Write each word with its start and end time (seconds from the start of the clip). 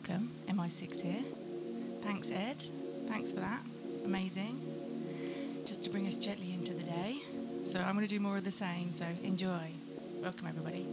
Welcome. 0.00 0.30
MI6 0.48 1.02
here. 1.02 1.24
Thanks, 2.00 2.30
Ed. 2.30 2.64
Thanks 3.06 3.32
for 3.32 3.40
that. 3.40 3.60
Amazing. 4.06 4.58
Just 5.66 5.84
to 5.84 5.90
bring 5.90 6.06
us 6.06 6.16
gently 6.16 6.54
into 6.54 6.72
the 6.72 6.84
day. 6.84 7.18
So 7.66 7.80
I'm 7.80 7.96
going 7.96 8.06
to 8.06 8.14
do 8.14 8.18
more 8.18 8.38
of 8.38 8.44
the 8.44 8.50
same, 8.50 8.92
so 8.92 9.04
enjoy. 9.22 9.72
Welcome, 10.22 10.46
everybody. 10.46 10.86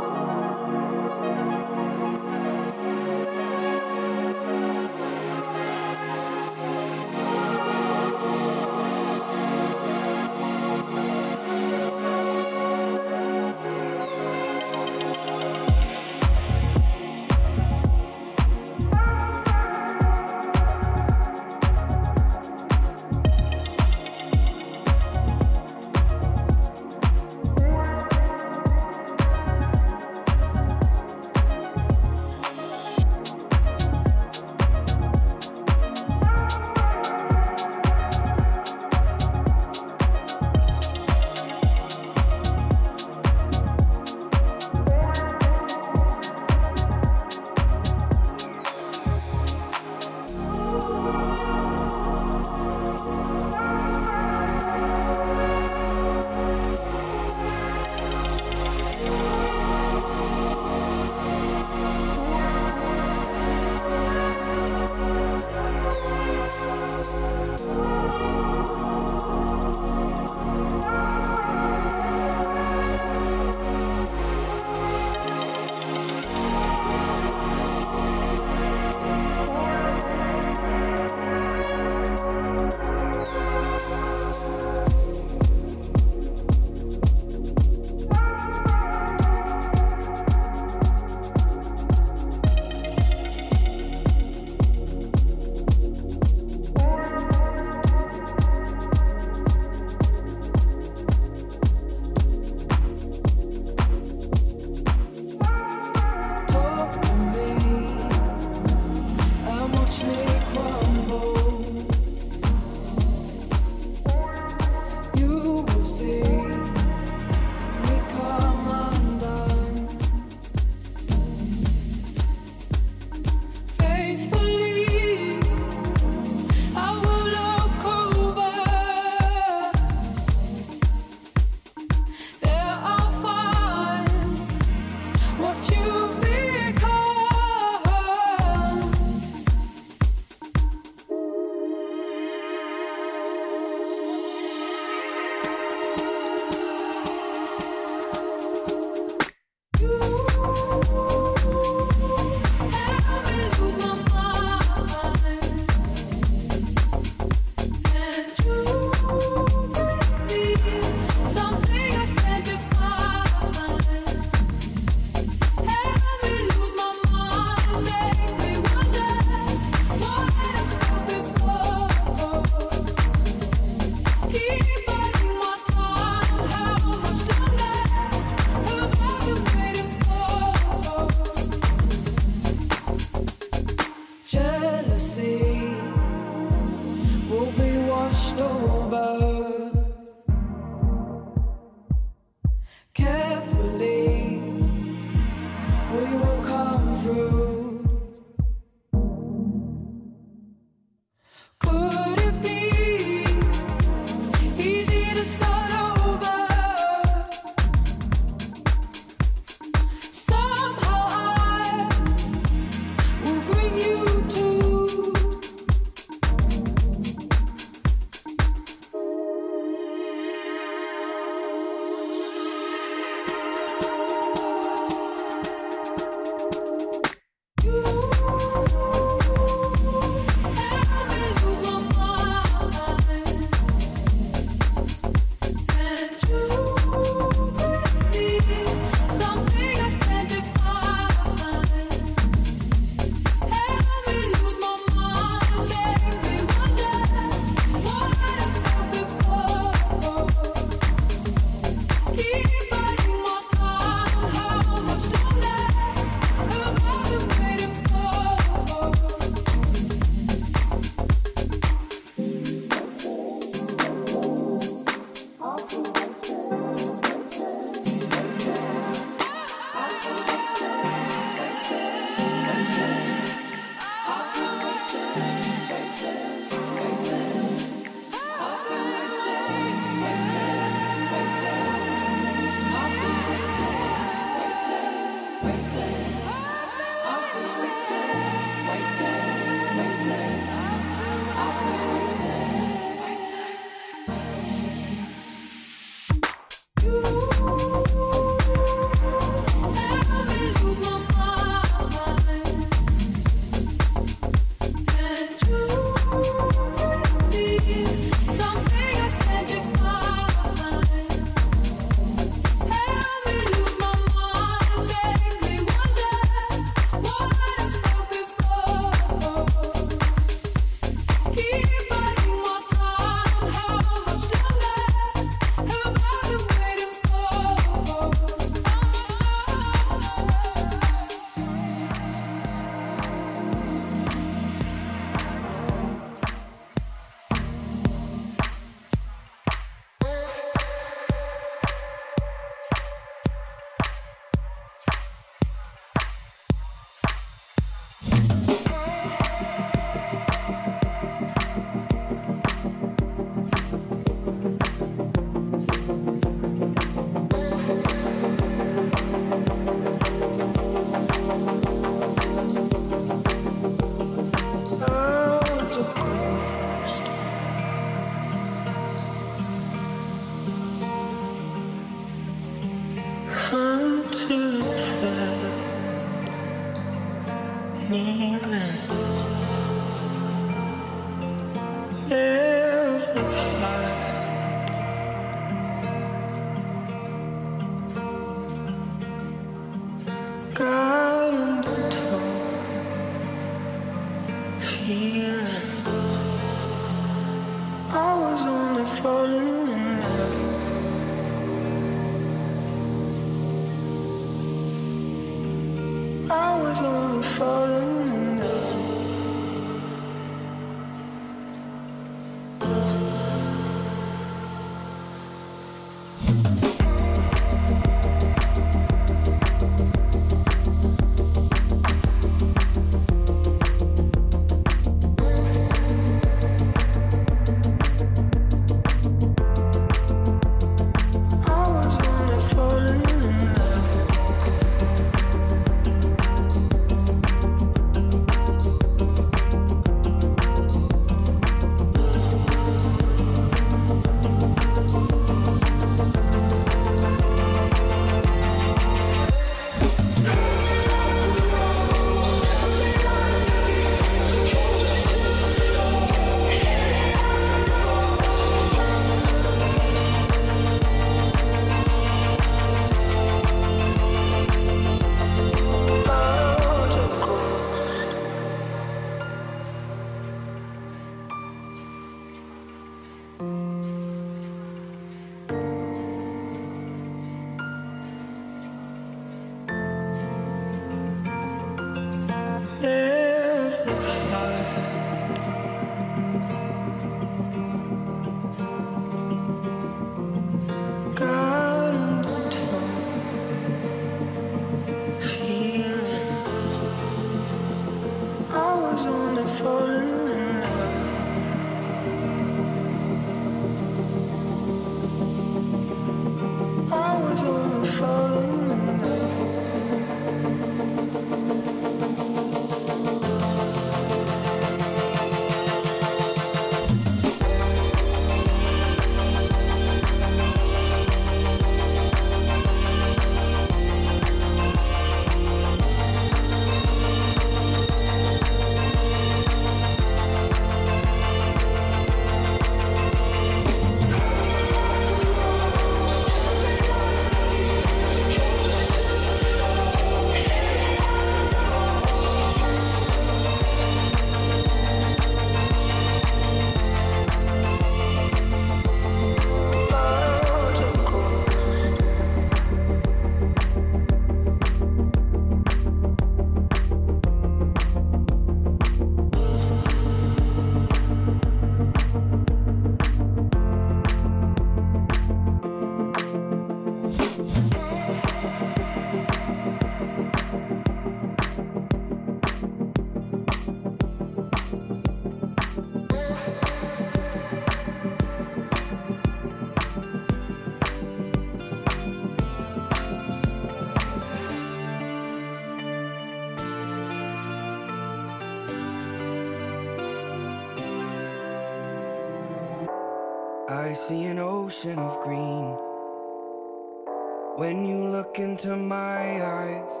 into 598.72 598.84
my 598.84 599.42
eyes. 599.44 600.00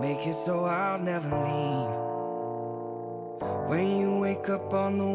Make 0.00 0.26
it 0.26 0.34
so 0.34 0.64
I'll 0.64 0.98
never 0.98 1.28
leave. 1.28 1.94
When 3.68 3.98
you 3.98 4.18
wake 4.18 4.48
up 4.48 4.72
on 4.72 4.98
the 4.98 5.07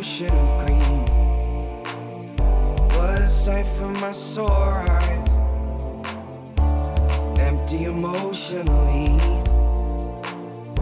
ocean 0.00 0.30
of 0.30 0.66
green. 0.66 1.04
What 2.96 3.18
sight 3.28 3.66
from 3.66 3.92
my 4.00 4.12
sore 4.12 4.86
eyes. 4.88 5.36
Empty 7.38 7.84
emotionally. 7.84 9.18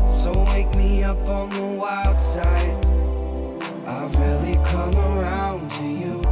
So 0.06 0.30
wake 0.52 0.72
me 0.76 1.02
up 1.02 1.18
on 1.28 1.50
the 1.50 1.66
wild 1.82 2.20
side. 2.20 2.86
I've 3.88 4.14
really 4.20 4.56
come 4.64 4.94
around 4.94 5.68
to 5.72 5.84
you. 5.84 6.22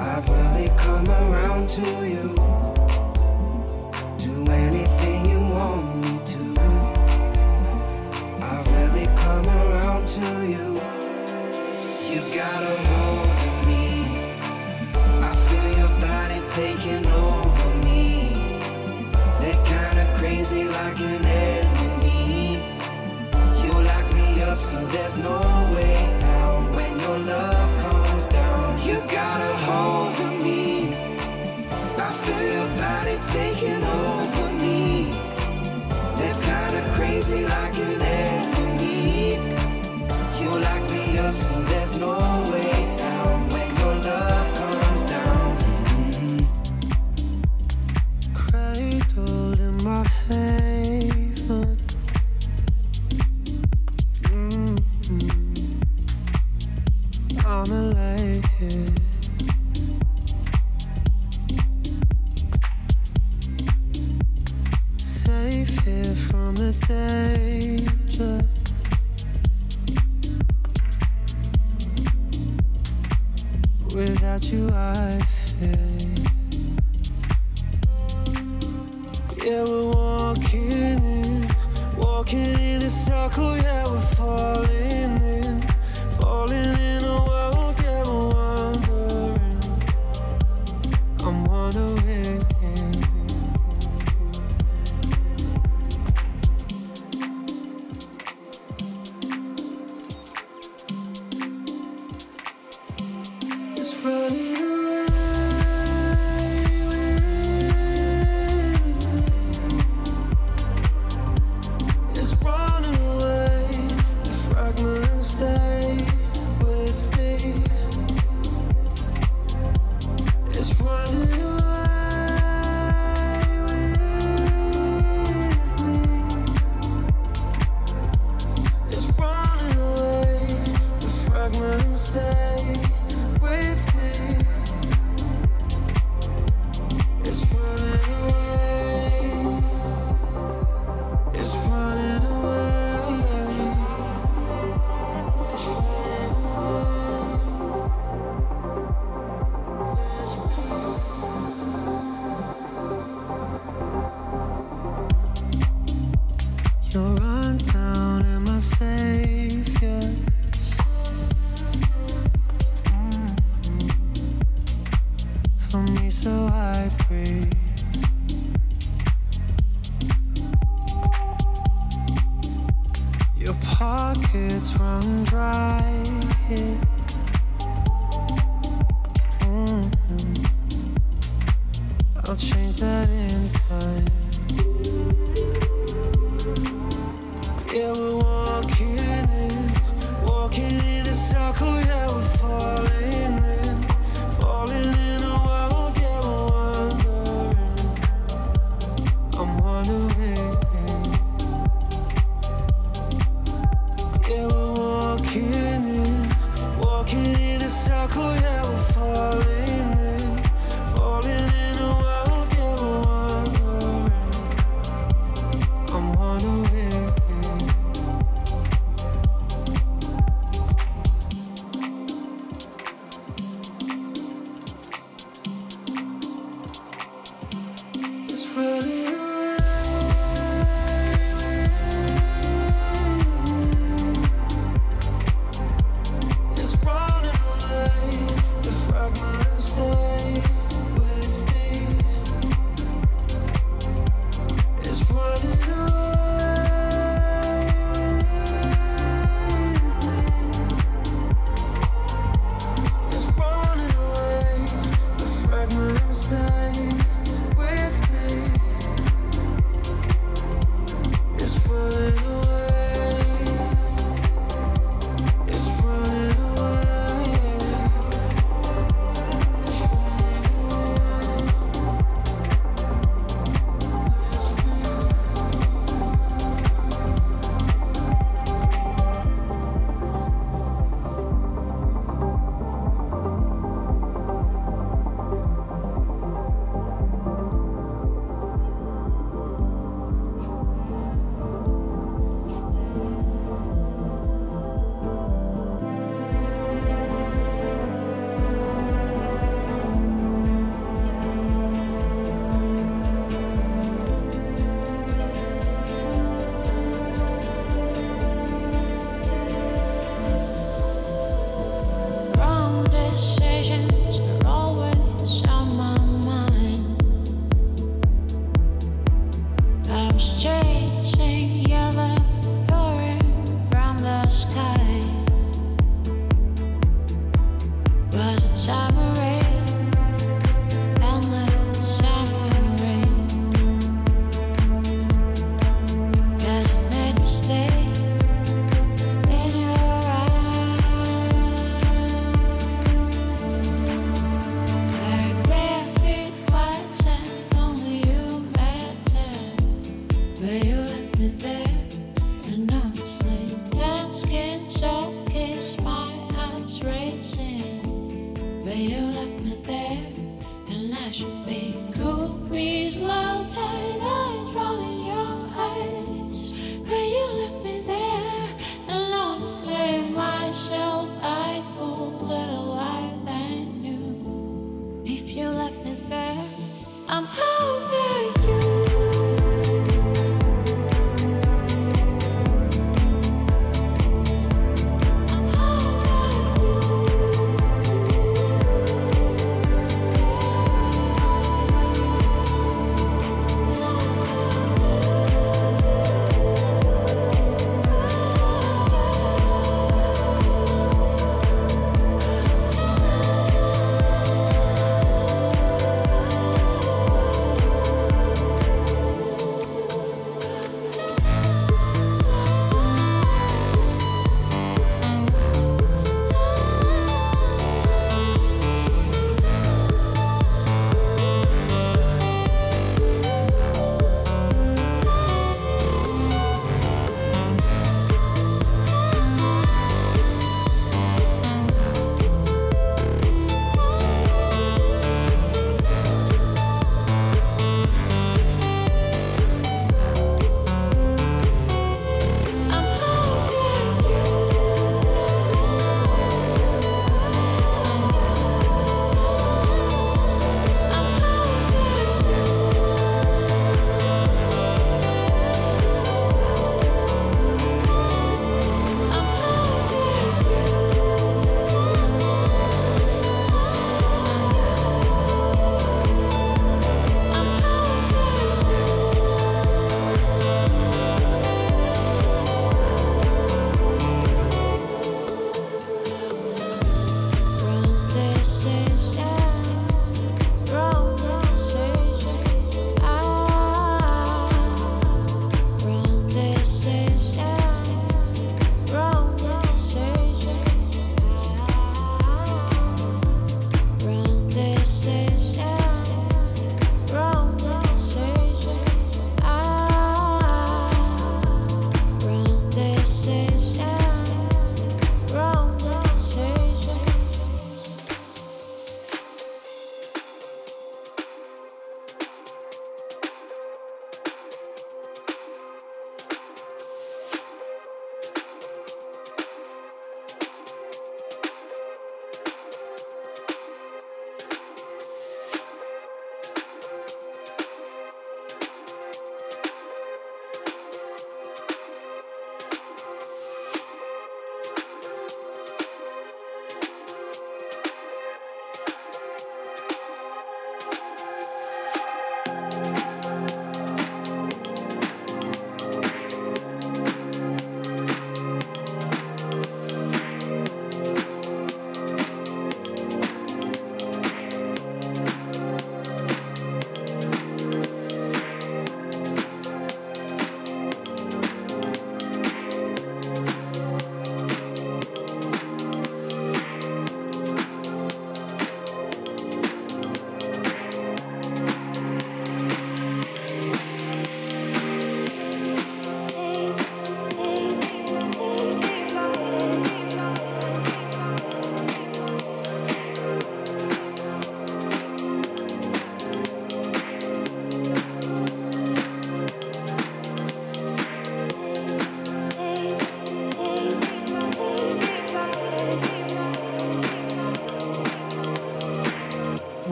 I've 0.00 0.26
really 0.30 0.70
come 0.78 1.10
around 1.10 1.68
to 1.76 2.08
you. 2.08 2.41
no 25.16 25.51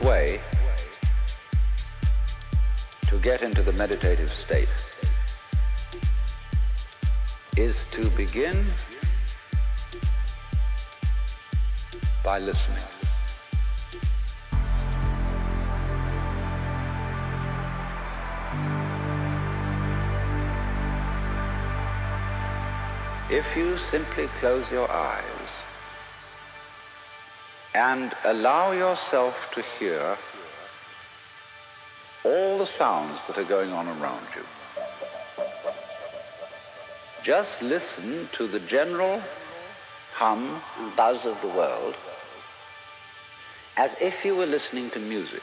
way 0.00 0.40
to 3.02 3.18
get 3.18 3.42
into 3.42 3.62
the 3.62 3.72
meditative 3.72 4.30
state 4.30 4.68
is 7.56 7.86
to 7.86 8.08
begin 8.10 8.66
by 12.24 12.38
listening. 12.38 12.78
If 23.30 23.56
you 23.56 23.78
simply 23.90 24.26
close 24.38 24.70
your 24.70 24.90
eyes 24.90 25.13
and 28.04 28.14
allow 28.24 28.72
yourself 28.72 29.34
to 29.54 29.62
hear 29.78 30.18
all 32.22 32.58
the 32.58 32.66
sounds 32.66 33.18
that 33.26 33.38
are 33.38 33.44
going 33.44 33.72
on 33.72 33.88
around 33.88 34.26
you. 34.36 34.44
Just 37.22 37.62
listen 37.62 38.28
to 38.32 38.46
the 38.46 38.60
general 38.60 39.22
hum 40.12 40.60
and 40.78 40.94
buzz 40.94 41.24
of 41.24 41.40
the 41.40 41.48
world 41.48 41.94
as 43.78 43.96
if 44.02 44.22
you 44.22 44.36
were 44.36 44.44
listening 44.44 44.90
to 44.90 44.98
music. 44.98 45.42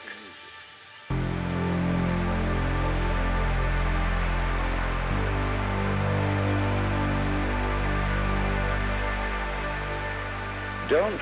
Don't 10.88 11.21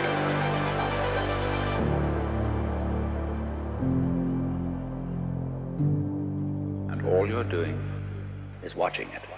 Doing 7.51 7.77
is 8.63 8.73
watching 8.75 9.09
it. 9.09 9.30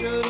show. 0.00 0.29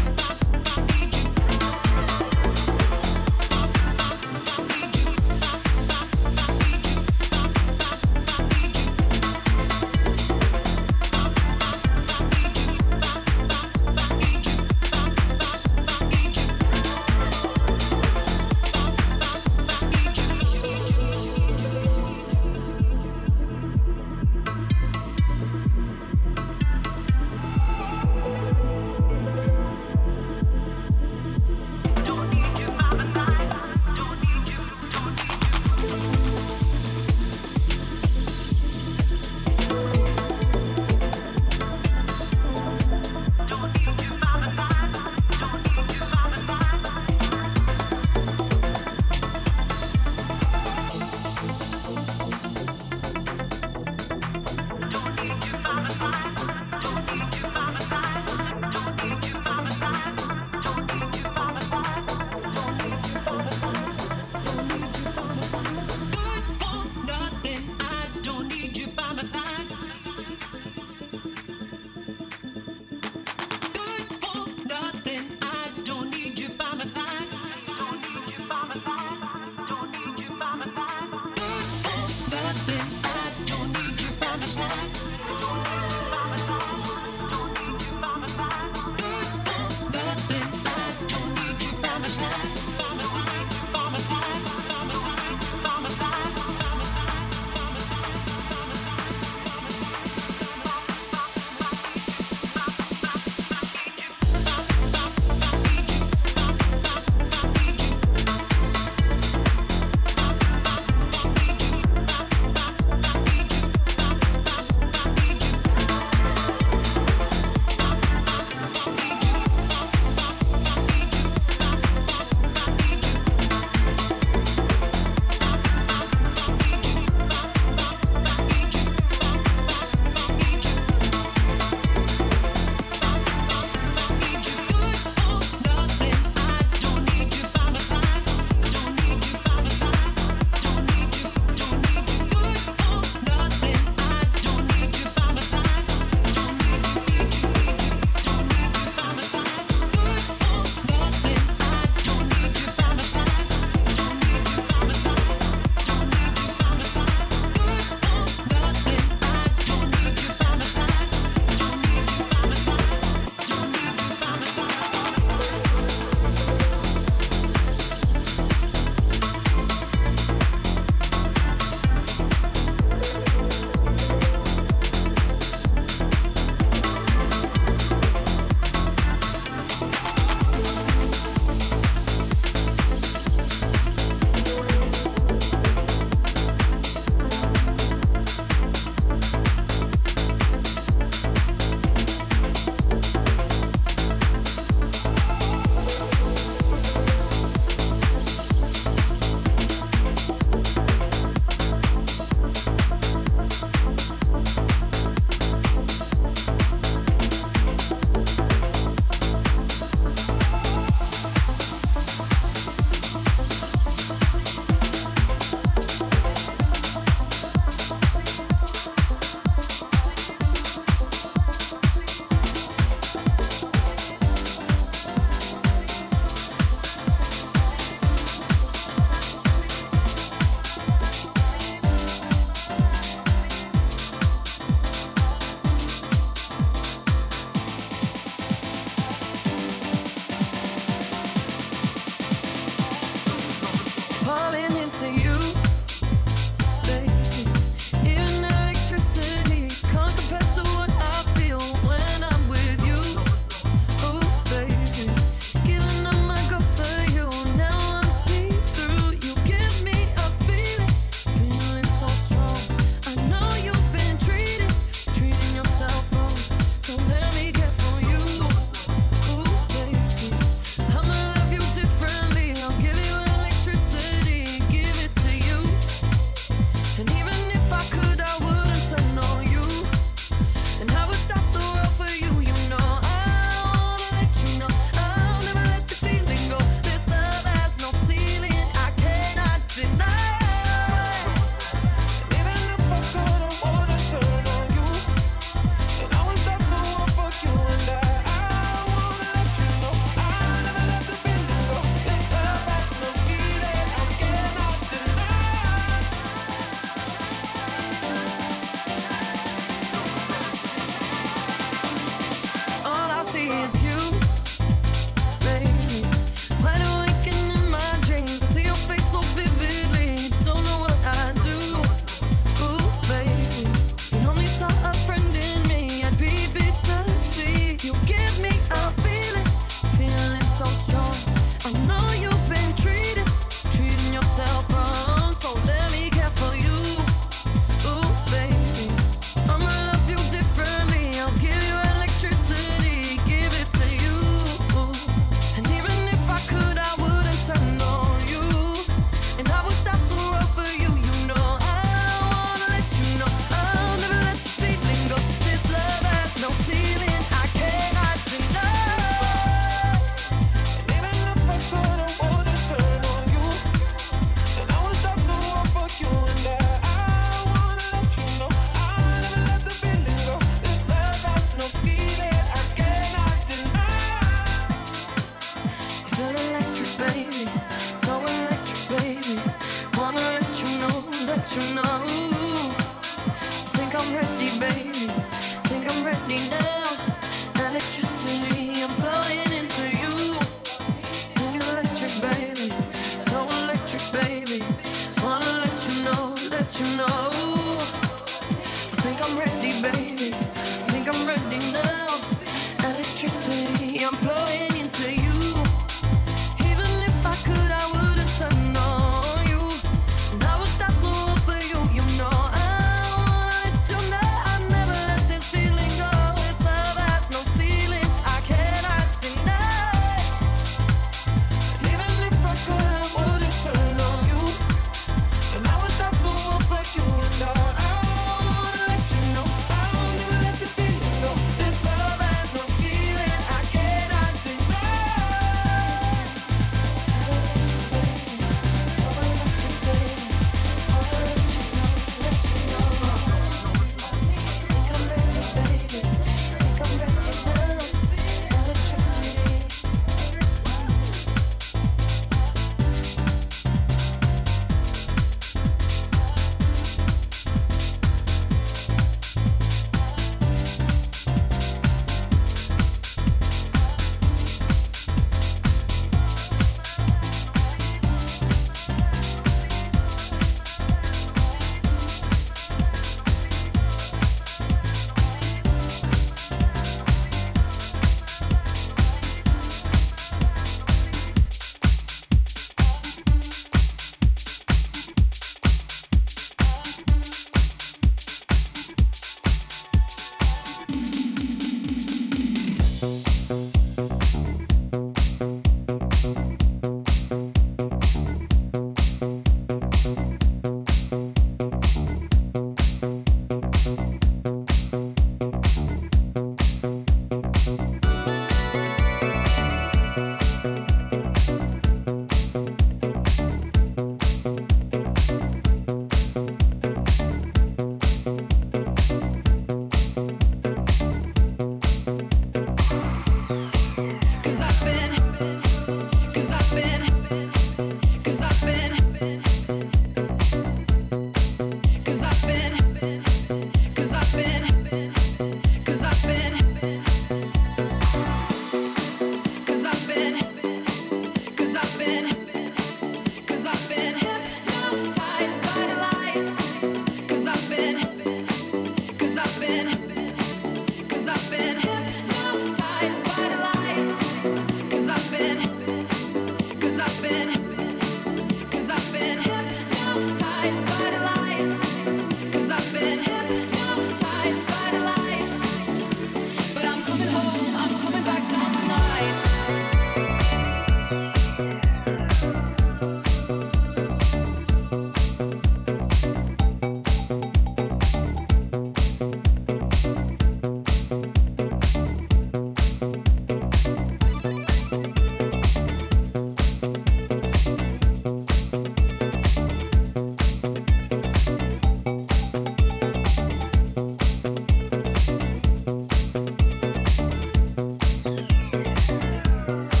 Bye. 599.71 600.00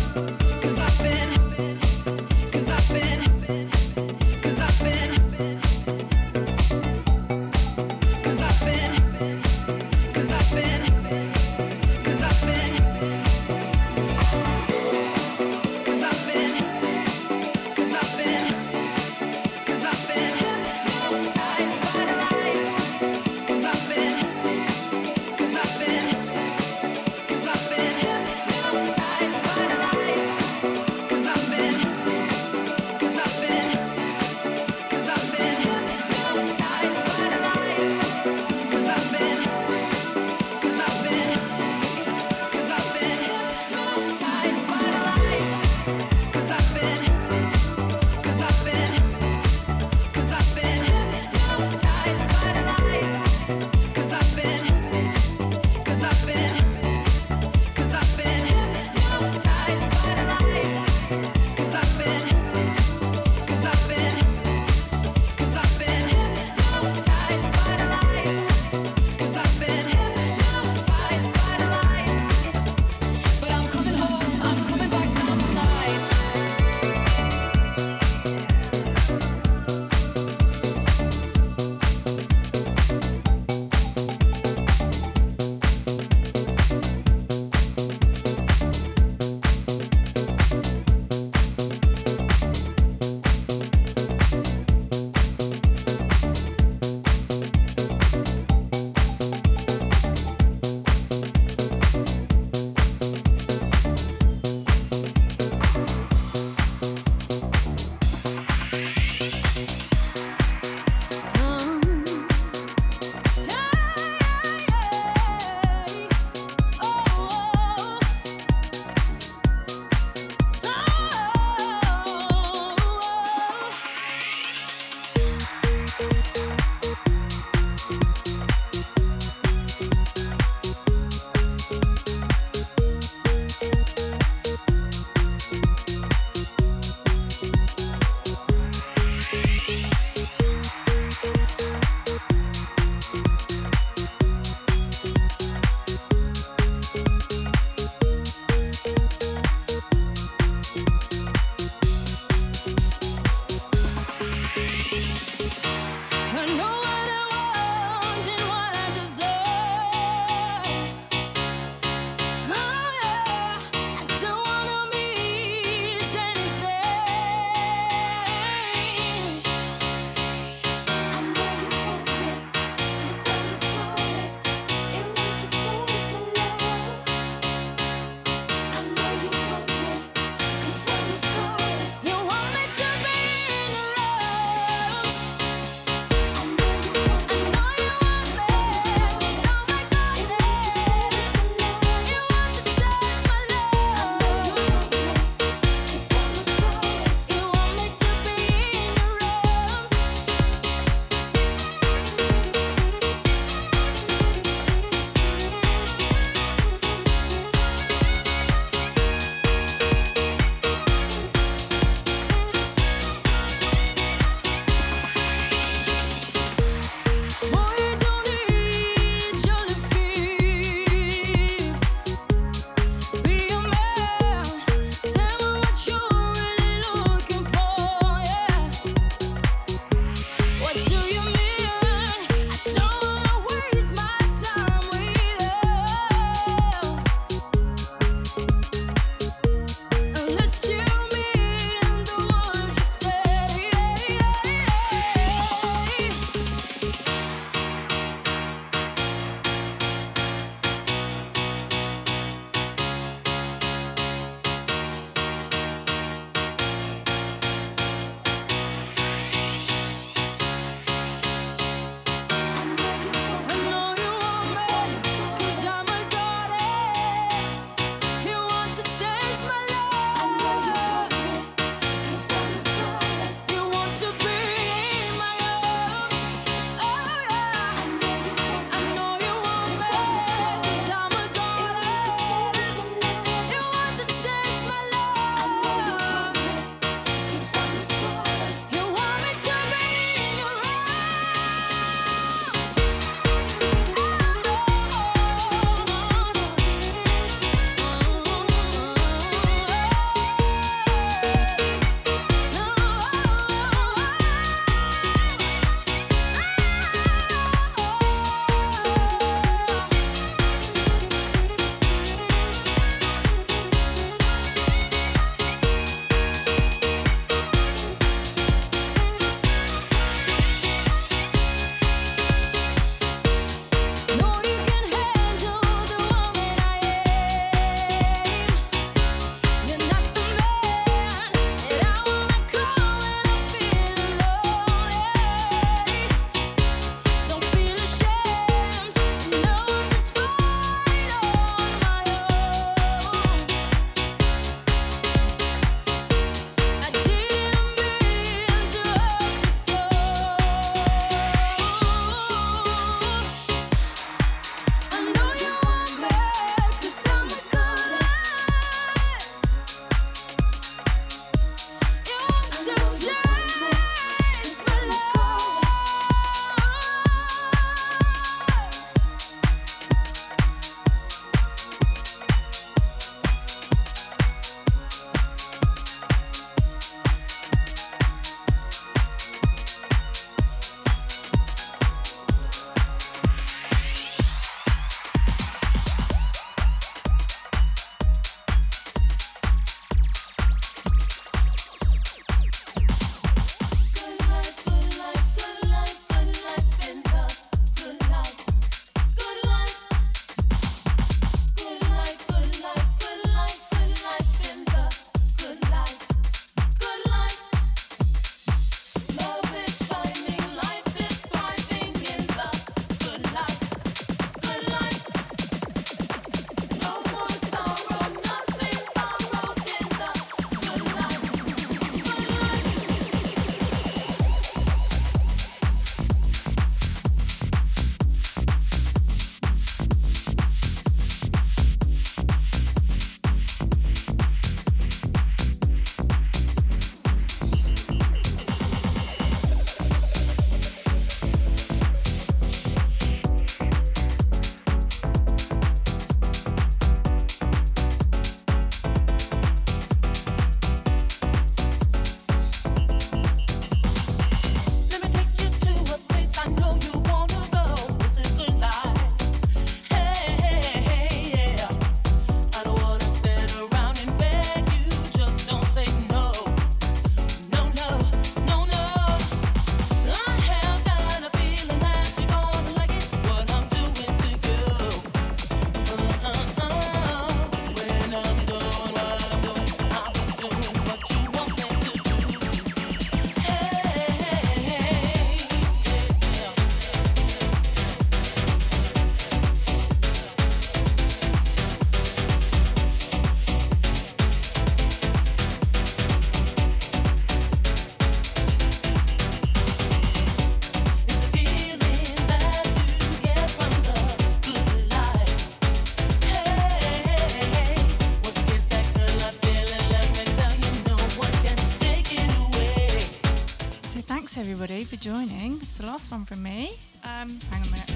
Joining. 515.11 515.51
It's 515.55 515.77
the 515.77 515.85
last 515.87 516.09
one 516.09 516.23
from 516.23 516.41
me. 516.41 516.71
Um, 517.03 517.27
hang 517.51 517.61
on 517.61 517.67
a 517.67 517.71
minute. 517.71 517.91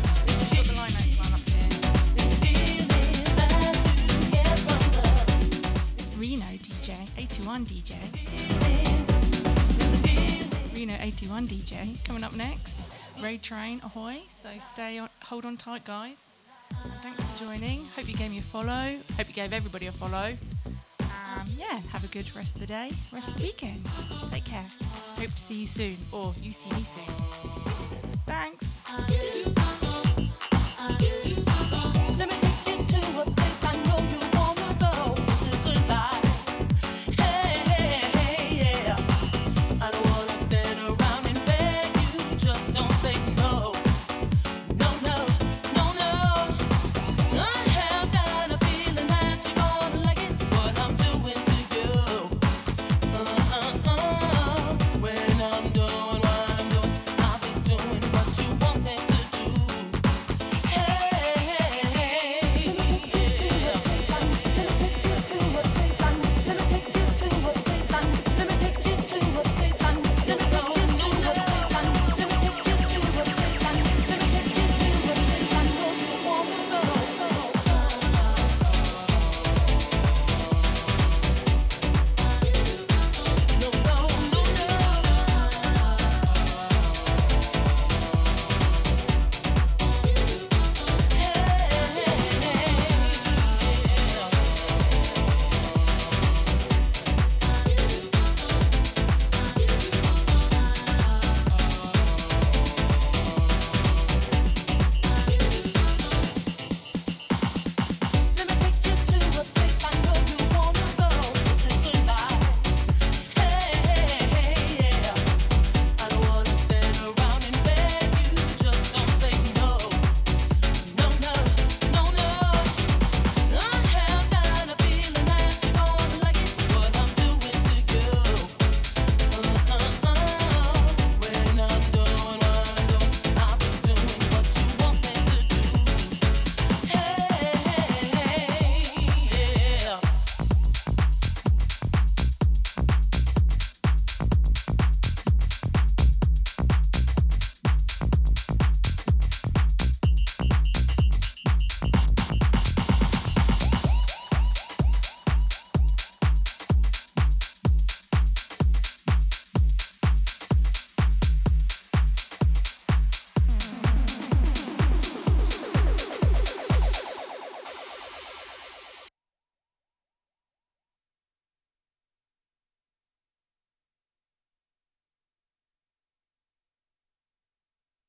Reno 6.18 6.46
DJ, 6.46 7.08
81 7.18 7.66
DJ. 7.68 7.96
Reno 10.76 10.98
81 11.00 11.48
DJ 11.48 12.04
coming 12.04 12.26
up 12.26 12.36
next. 12.36 12.94
Road 13.24 13.42
Train, 13.42 13.80
ahoy! 13.86 14.18
So 14.28 14.50
stay 14.60 14.98
on, 14.98 15.08
hold 15.24 15.46
on 15.46 15.56
tight, 15.56 15.86
guys. 15.86 16.34
Thanks 17.02 17.24
for 17.24 17.46
joining. 17.46 17.86
Hope 17.96 18.10
you 18.10 18.16
gave 18.16 18.32
me 18.32 18.40
a 18.40 18.42
follow. 18.42 18.98
Hope 19.16 19.28
you 19.30 19.34
gave 19.34 19.54
everybody 19.54 19.88
a 19.88 19.94
follow. 19.94 20.34
Yeah, 21.70 21.80
have 21.92 22.04
a 22.04 22.08
good 22.08 22.34
rest 22.36 22.56
of 22.56 22.62
the 22.62 22.68
day, 22.68 22.92
rest 23.12 23.30
of 23.30 23.38
the 23.38 23.44
weekend. 23.44 23.86
Take 24.32 24.46
care. 24.46 24.66
Hope 25.18 25.32
to 25.32 25.38
see 25.38 25.62
you 25.62 25.66
soon, 25.66 25.98
or 26.12 26.34
you 26.42 26.54
see 26.54 26.70
me 26.76 26.84
soon. 26.84 27.14
Thanks. 28.26 28.84